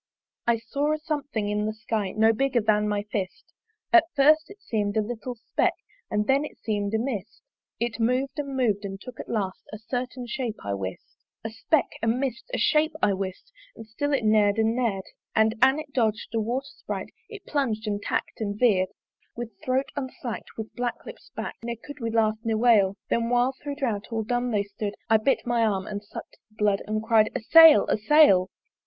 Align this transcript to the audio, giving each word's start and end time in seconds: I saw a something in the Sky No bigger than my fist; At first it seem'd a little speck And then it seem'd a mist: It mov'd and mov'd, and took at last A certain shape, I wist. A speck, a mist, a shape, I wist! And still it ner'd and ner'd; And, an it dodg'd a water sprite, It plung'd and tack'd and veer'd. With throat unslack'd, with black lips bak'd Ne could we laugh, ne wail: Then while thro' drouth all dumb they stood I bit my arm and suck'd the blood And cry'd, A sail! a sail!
I 0.47 0.57
saw 0.57 0.93
a 0.93 0.97
something 0.97 1.47
in 1.47 1.67
the 1.67 1.75
Sky 1.75 2.13
No 2.13 2.33
bigger 2.33 2.59
than 2.61 2.87
my 2.87 3.03
fist; 3.11 3.53
At 3.93 4.05
first 4.15 4.49
it 4.49 4.59
seem'd 4.59 4.97
a 4.97 5.01
little 5.01 5.35
speck 5.35 5.75
And 6.09 6.25
then 6.25 6.43
it 6.43 6.57
seem'd 6.57 6.95
a 6.95 6.97
mist: 6.97 7.43
It 7.79 7.99
mov'd 7.99 8.39
and 8.39 8.57
mov'd, 8.57 8.83
and 8.83 8.99
took 8.99 9.19
at 9.19 9.29
last 9.29 9.61
A 9.71 9.77
certain 9.77 10.25
shape, 10.25 10.55
I 10.65 10.73
wist. 10.73 11.17
A 11.43 11.51
speck, 11.51 11.85
a 12.01 12.07
mist, 12.07 12.49
a 12.51 12.57
shape, 12.57 12.95
I 13.03 13.13
wist! 13.13 13.51
And 13.75 13.85
still 13.85 14.11
it 14.11 14.23
ner'd 14.23 14.57
and 14.57 14.75
ner'd; 14.75 15.03
And, 15.35 15.53
an 15.61 15.77
it 15.77 15.93
dodg'd 15.93 16.29
a 16.33 16.39
water 16.39 16.65
sprite, 16.77 17.13
It 17.29 17.45
plung'd 17.45 17.83
and 17.85 18.01
tack'd 18.01 18.41
and 18.41 18.57
veer'd. 18.57 18.89
With 19.35 19.51
throat 19.63 19.91
unslack'd, 19.95 20.49
with 20.57 20.73
black 20.75 21.05
lips 21.05 21.29
bak'd 21.35 21.61
Ne 21.61 21.75
could 21.75 21.99
we 21.99 22.09
laugh, 22.09 22.39
ne 22.43 22.55
wail: 22.55 22.95
Then 23.11 23.29
while 23.29 23.53
thro' 23.61 23.75
drouth 23.75 24.05
all 24.11 24.23
dumb 24.23 24.49
they 24.49 24.63
stood 24.63 24.95
I 25.11 25.17
bit 25.17 25.45
my 25.45 25.63
arm 25.63 25.85
and 25.85 26.01
suck'd 26.03 26.37
the 26.49 26.55
blood 26.55 26.81
And 26.87 27.03
cry'd, 27.03 27.29
A 27.35 27.39
sail! 27.39 27.85
a 27.87 27.99
sail! 27.99 28.49